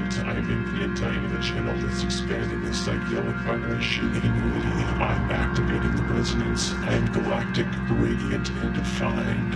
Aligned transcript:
light. 0.00 0.18
I 0.26 0.34
am 0.34 0.50
infinite. 0.50 1.02
I 1.02 1.28
the 1.28 1.42
channel 1.42 1.74
that's 1.78 2.02
expanding 2.02 2.62
the 2.62 2.70
psychedelic 2.70 3.44
vibration 3.44 4.14
in 4.14 4.22
unity. 4.22 4.84
I 5.00 5.14
am 5.14 5.30
activating 5.30 5.96
the 5.96 6.14
resonance. 6.14 6.72
I 6.72 6.94
am 6.94 7.12
galactic, 7.12 7.66
radiant, 7.90 8.50
and 8.50 8.74
defined. 8.74 9.54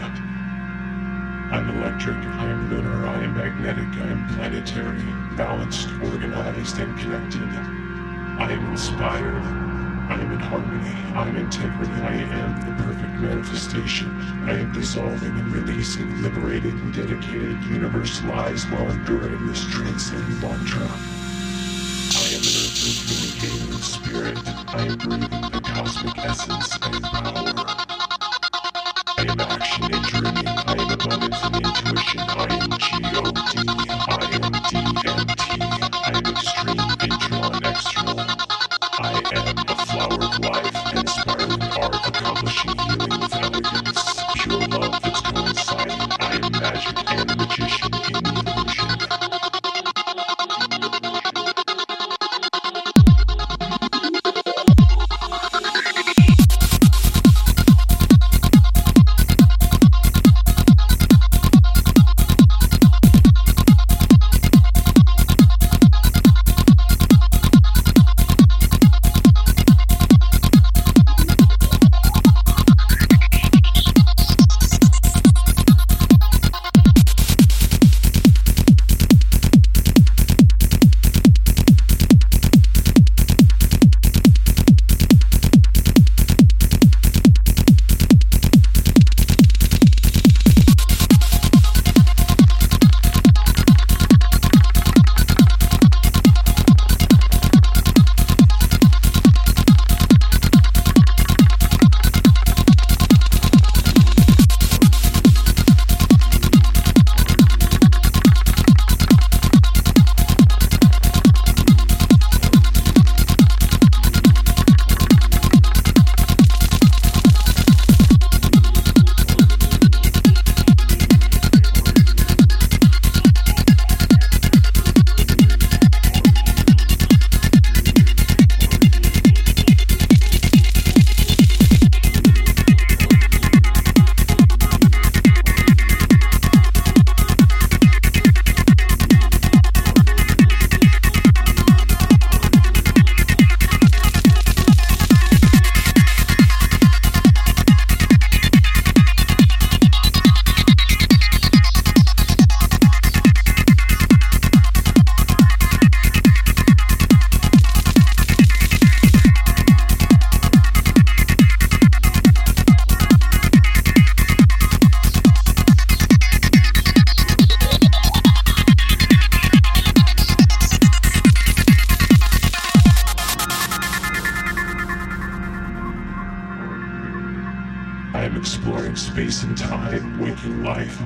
I'm 1.53 1.69
electric. 1.79 2.17
I 2.17 2.47
am 2.47 2.71
lunar. 2.71 3.07
I 3.07 3.23
am 3.23 3.37
magnetic. 3.37 3.89
I 4.01 4.09
am 4.09 4.27
planetary, 4.35 5.37
balanced, 5.37 5.89
organized, 6.03 6.79
and 6.79 6.99
connected. 6.99 7.43
I 8.39 8.53
am 8.53 8.71
inspired. 8.71 9.74
I 10.09 10.21
am 10.21 10.33
in 10.33 10.39
harmony. 10.39 10.91
I 11.15 11.29
am 11.29 11.37
integrity. 11.37 11.93
I 11.93 12.15
am 12.15 12.61
the 12.61 12.83
perfect 12.83 13.15
manifestation. 13.21 14.11
I 14.49 14.59
am 14.61 14.73
dissolving 14.73 15.39
and 15.39 15.53
releasing, 15.53 16.23
liberated 16.23 16.75
and 16.75 16.95
dedicated. 16.95 17.63
Universe 17.65 18.23
lies 18.25 18.65
while 18.67 18.91
enduring 18.91 19.47
this 19.47 19.65
transcendent 19.71 20.43
mantra. 20.43 20.83
I 22.17 22.27
am 22.29 22.41
an 22.41 22.55
earthly 22.61 22.93
communicating 23.01 23.73
spirit. 23.81 24.39
I 24.75 24.87
am 24.87 24.99
breathing 24.99 25.51
the 25.51 25.61
cosmic 25.65 26.19
essence 26.19 26.79
and 26.83 27.03
power. 27.03 27.74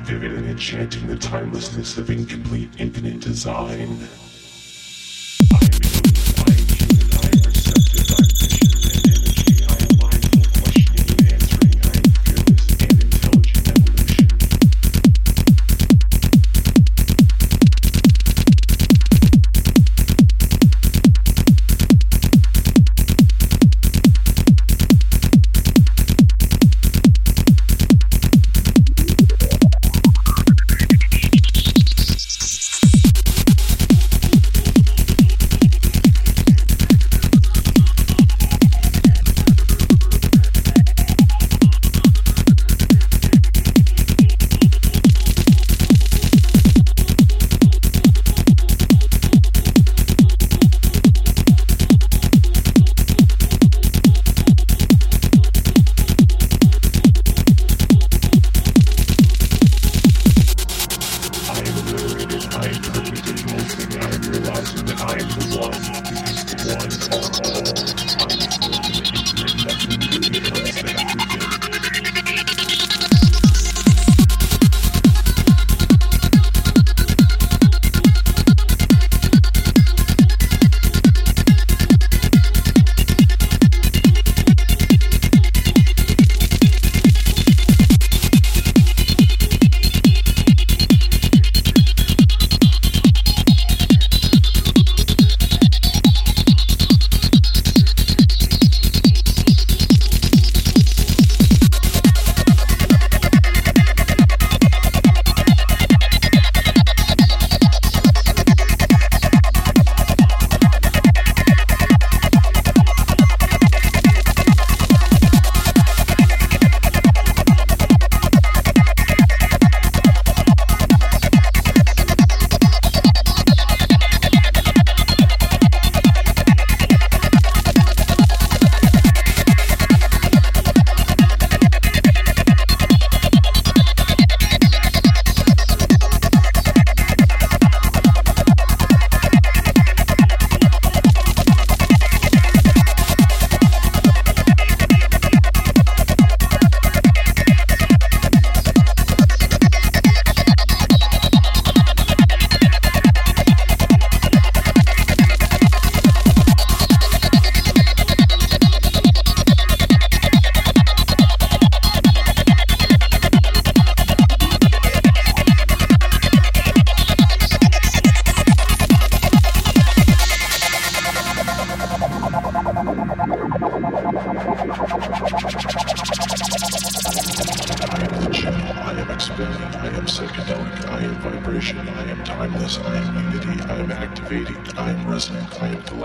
Vivid 0.05 0.33
and 0.33 0.47
enchanting 0.47 1.07
the 1.09 1.17
timelessness 1.17 1.99
of 1.99 2.11
incomplete 2.11 2.71
infinite 2.79 3.19
design. 3.19 3.99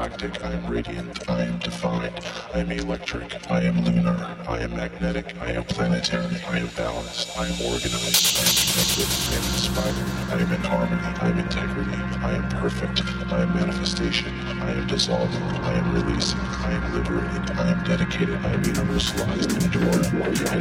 Galactic, 0.03 0.43
I 0.43 0.51
am 0.51 0.67
radiant, 0.67 1.29
I 1.29 1.43
am 1.43 1.59
defined, 1.59 2.19
I 2.53 2.59
am 2.59 2.71
electric, 2.71 3.49
I 3.49 3.61
am 3.61 3.85
lunar, 3.85 4.35
I 4.49 4.59
am 4.59 4.75
magnetic, 4.75 5.33
I 5.39 5.51
am 5.51 5.63
planetary, 5.63 6.35
I 6.49 6.59
am 6.59 6.67
balanced, 6.75 7.37
I 7.37 7.47
am 7.47 7.61
organized, 7.61 8.35
I 8.35 8.43
am 8.43 8.55
connected, 8.59 9.07
I 9.31 9.35
am 9.39 9.45
inspired, 9.53 9.95
I 10.27 10.41
am 10.43 10.51
in 10.51 10.63
harmony, 10.63 11.01
I 11.21 11.29
am 11.29 11.39
integrity, 11.39 12.01
I 12.19 12.31
am 12.33 12.49
perfect, 12.49 13.01
I 13.31 13.43
am 13.43 13.53
manifestation, 13.53 14.33
I 14.61 14.71
am 14.71 14.87
dissolving, 14.87 15.41
I 15.41 15.73
am 15.73 15.93
releasing, 15.93 16.39
I 16.39 16.71
am 16.73 16.93
liberated, 16.93 17.57
I 17.57 17.67
am 17.71 17.83
dedicated, 17.85 18.35
I 18.43 18.51
am 18.51 18.63
universalized, 18.63 19.53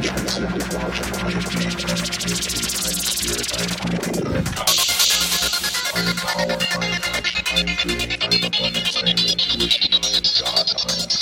transcendent, 0.03 0.75
I 1.19 1.33
am 1.33 1.43
deep, 1.51 1.83
I 1.83 1.91
am 1.91 2.15
unity, 2.23 2.63
I 2.79 2.91
am 2.95 3.03
spirit, 3.11 3.49
I 3.59 3.63
am 3.67 3.75
breathing, 3.91 4.23
I 4.23 4.39
am 4.39 4.45
conscious. 4.55 5.03
I 5.95 6.01
am 6.01 6.17
power, 6.17 6.59
I 6.79 6.87
am 6.87 7.03
action, 7.19 7.43
I 7.51 7.61
am 7.61 7.77
dream, 7.77 8.09
I 8.09 8.15
am 8.15 8.22
abundance, 8.59 8.97
I 8.97 9.11
am 9.11 9.19
intuition, 9.19 9.95
am 9.95 10.23
God, 10.41 11.22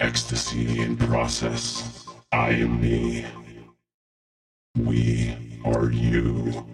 ecstasy 0.00 0.80
in 0.80 0.96
process. 0.96 2.06
I 2.32 2.50
am 2.50 2.80
me. 2.80 3.26
We 4.76 5.36
are 5.64 5.90
you. 5.90 6.71